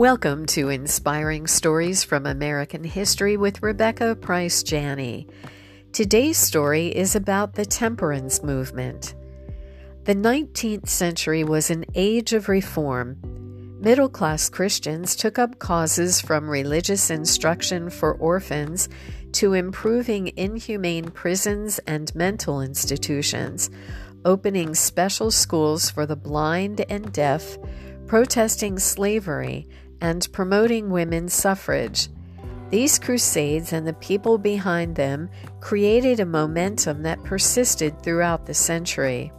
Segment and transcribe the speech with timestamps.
[0.00, 5.28] Welcome to Inspiring Stories from American History with Rebecca Price Janney.
[5.92, 9.14] Today's story is about the temperance movement.
[10.04, 13.18] The 19th century was an age of reform.
[13.78, 18.88] Middle class Christians took up causes from religious instruction for orphans
[19.32, 23.68] to improving inhumane prisons and mental institutions,
[24.24, 27.58] opening special schools for the blind and deaf
[28.10, 29.68] protesting slavery,
[30.00, 32.08] and promoting women's suffrage.
[32.70, 35.28] These crusades and the people behind them
[35.60, 39.32] created a momentum that persisted throughout the century.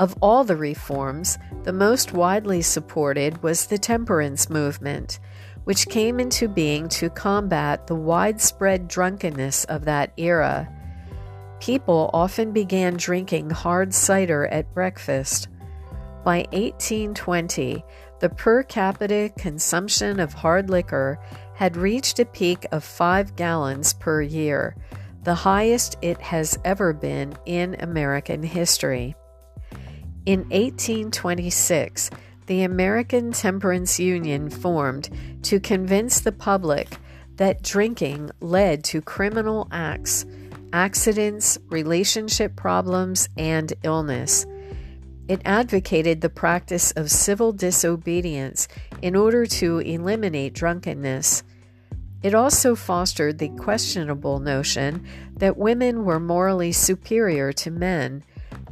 [0.00, 5.18] Of all the reforms, the most widely supported was the temperance movement,
[5.64, 10.68] which came into being to combat the widespread drunkenness of that era.
[11.60, 15.48] People often began drinking hard cider at breakfast
[16.24, 17.84] by 1820,
[18.20, 21.18] the per capita consumption of hard liquor
[21.54, 24.76] had reached a peak of 5 gallons per year,
[25.24, 29.14] the highest it has ever been in American history.
[30.26, 32.10] In 1826,
[32.46, 35.10] the American Temperance Union formed
[35.42, 36.88] to convince the public
[37.36, 40.26] that drinking led to criminal acts,
[40.72, 44.46] accidents, relationship problems, and illness.
[45.28, 48.66] It advocated the practice of civil disobedience
[49.02, 51.42] in order to eliminate drunkenness.
[52.22, 58.24] It also fostered the questionable notion that women were morally superior to men,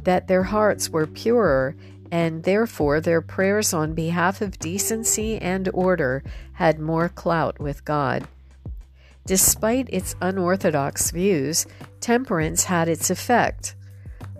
[0.03, 1.75] that their hearts were purer,
[2.11, 8.27] and therefore their prayers on behalf of decency and order had more clout with God.
[9.25, 11.67] Despite its unorthodox views,
[11.99, 13.75] temperance had its effect.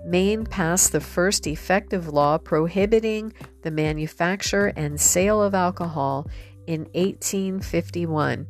[0.07, 6.29] Maine passed the first effective law prohibiting the manufacture and sale of alcohol
[6.65, 8.47] in 1851,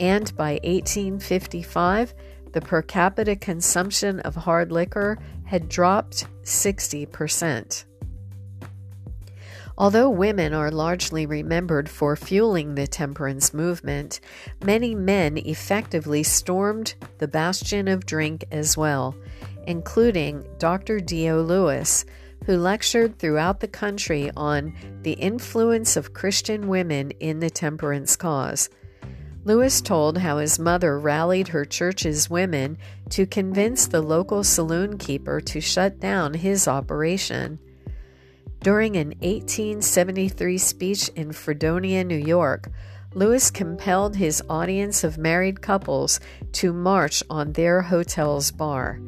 [0.00, 2.14] and by 1855,
[2.52, 7.84] the per capita consumption of hard liquor had dropped 60%.
[9.76, 14.20] Although women are largely remembered for fueling the temperance movement,
[14.64, 19.14] many men effectively stormed the bastion of drink as well,
[19.66, 21.00] including Dr.
[21.00, 22.04] Dio Lewis,
[22.44, 28.70] who lectured throughout the country on the influence of Christian women in the temperance cause.
[29.44, 32.76] Lewis told how his mother rallied her church's women
[33.10, 37.58] to convince the local saloon keeper to shut down his operation.
[38.60, 42.70] During an 1873 speech in Fredonia, New York,
[43.14, 46.20] Lewis compelled his audience of married couples
[46.52, 49.00] to march on their hotel's bar.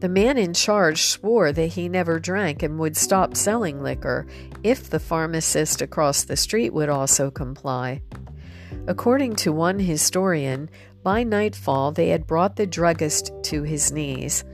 [0.00, 4.28] The man in charge swore that he never drank and would stop selling liquor
[4.62, 8.02] if the pharmacist across the street would also comply.
[8.86, 10.70] According to one historian,
[11.02, 14.44] by nightfall they had brought the druggist to his knees.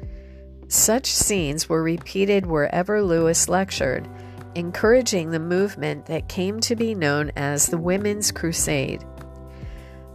[0.68, 4.08] Such scenes were repeated wherever Lewis lectured,
[4.54, 9.04] encouraging the movement that came to be known as the Women's Crusade.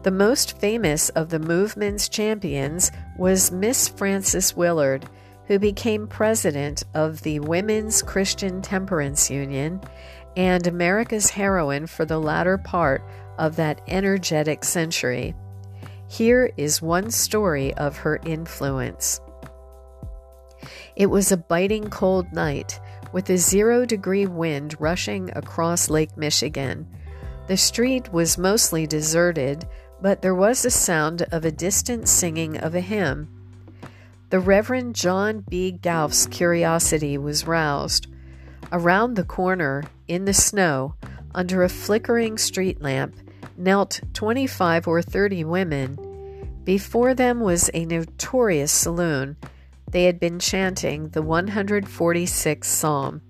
[0.01, 5.07] The most famous of the movement's champions was Miss Frances Willard
[5.49, 9.81] who became president of the Women's Christian Temperance Union
[10.37, 13.01] and America's heroine for the latter part
[13.39, 15.33] of that energetic century.
[16.07, 19.19] Here is one story of her influence.
[20.95, 22.79] It was a biting cold night
[23.11, 26.87] with a zero degree wind rushing across Lake Michigan.
[27.47, 29.67] The street was mostly deserted,
[29.99, 33.38] but there was the sound of a distant singing of a hymn.
[34.29, 35.72] The Reverend John B.
[35.72, 38.06] Gough's curiosity was roused.
[38.72, 40.94] Around the corner, in the snow,
[41.34, 43.16] under a flickering street lamp,
[43.57, 46.51] knelt 25 or 30 women.
[46.63, 49.35] Before them was a notorious saloon.
[49.90, 53.22] They had been chanting the 146th Psalm.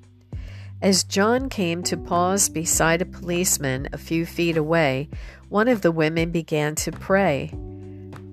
[0.82, 5.08] As John came to pause beside a policeman a few feet away,
[5.48, 7.54] one of the women began to pray.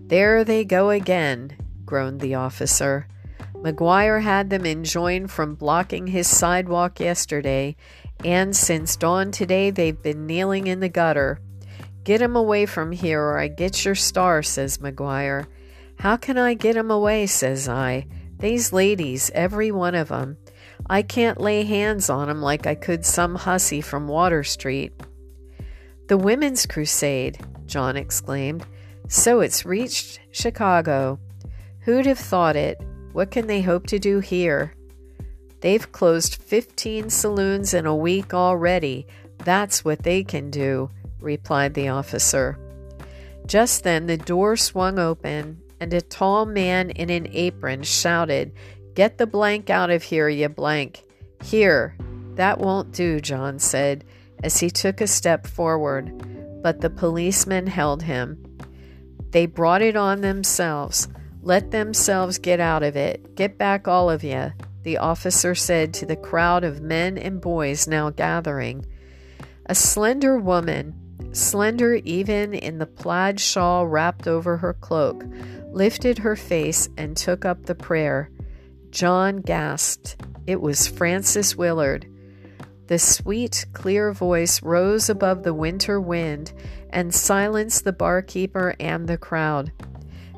[0.08, 3.06] There they go again, groaned the officer.
[3.54, 7.76] McGuire had them enjoined from blocking his sidewalk yesterday,
[8.24, 11.38] and since dawn today they've been kneeling in the gutter.
[12.04, 15.46] Get 'em away from here, or I get your star, says McGuire.
[15.98, 18.06] How can I get 'em away, says I.
[18.38, 20.36] These ladies, every one of 'em.
[20.88, 24.92] I can't lay hands on 'em like I could some hussy from Water Street.
[26.08, 28.64] The Women's Crusade, John exclaimed.
[29.08, 31.18] So it's reached Chicago.
[31.86, 32.80] Who'd have thought it?
[33.12, 34.74] What can they hope to do here?
[35.60, 39.06] They've closed 15 saloons in a week already.
[39.38, 40.90] That's what they can do.
[41.20, 42.58] replied the officer.
[43.46, 48.52] Just then the door swung open, and a tall man in an apron shouted,
[48.96, 51.04] Get the blank out of here, you blank.
[51.40, 51.96] Here.
[52.34, 54.04] That won't do, John said
[54.42, 58.58] as he took a step forward, but the policeman held him.
[59.30, 61.06] They brought it on themselves.
[61.46, 63.36] Let themselves get out of it.
[63.36, 64.50] Get back, all of you,
[64.82, 68.84] the officer said to the crowd of men and boys now gathering.
[69.66, 70.92] A slender woman,
[71.30, 75.24] slender even in the plaid shawl wrapped over her cloak,
[75.70, 78.28] lifted her face and took up the prayer.
[78.90, 80.16] John gasped.
[80.48, 82.08] It was Frances Willard.
[82.88, 86.52] The sweet, clear voice rose above the winter wind
[86.90, 89.70] and silenced the barkeeper and the crowd.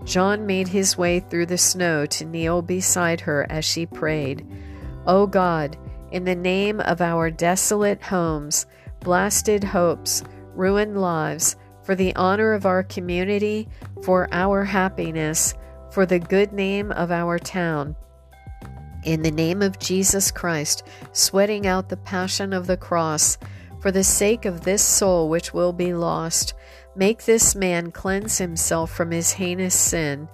[0.04, 4.46] John made his way through the snow to kneel beside her as she prayed.
[5.06, 5.76] O oh God,
[6.10, 8.66] in the name of our desolate homes,
[9.00, 10.22] blasted hopes,
[10.54, 13.68] ruined lives, for the honor of our community,
[14.02, 15.54] for our happiness,
[15.90, 17.96] for the good name of our town,
[19.04, 23.38] in the name of Jesus Christ, sweating out the passion of the cross,
[23.80, 26.54] for the sake of this soul which will be lost,
[26.98, 30.28] make this man cleanse himself from his heinous sin.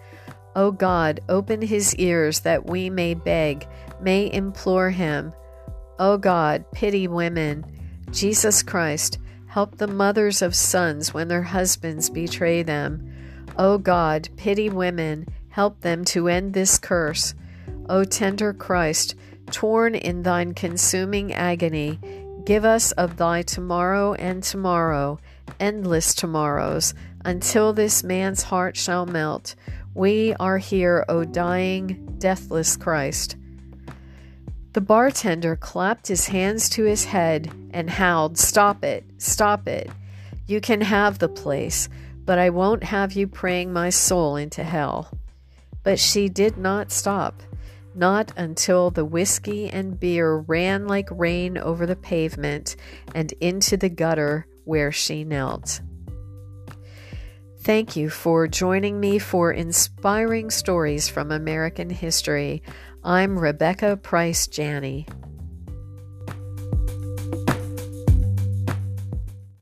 [0.57, 3.69] O God, open his ears that we may beg,
[4.01, 5.35] may implore him.
[5.99, 7.67] O God, pity women.
[8.11, 13.13] Jesus Christ, help the mothers of sons when their husbands betray them.
[13.59, 17.35] O God, pity women, help them to end this curse.
[17.91, 19.17] O tender Christ,
[19.51, 22.01] torn in thine consuming agony,
[22.47, 25.19] give us of thy tomorrow and tomorrow,
[25.61, 26.95] endless tomorrows,
[27.25, 29.55] until this man's heart shall melt.
[29.95, 33.37] We are here, O dying, deathless Christ.
[34.73, 39.91] The bartender clapped his hands to his head and howled, Stop it, stop it.
[40.47, 41.89] You can have the place,
[42.25, 45.11] but I won't have you praying my soul into hell.
[45.83, 47.43] But she did not stop
[47.95, 52.77] not until the whiskey and beer ran like rain over the pavement
[53.15, 55.81] and into the gutter where she knelt.
[57.63, 62.63] Thank you for joining me for inspiring stories from American history.
[63.03, 65.07] I'm Rebecca Price Janney.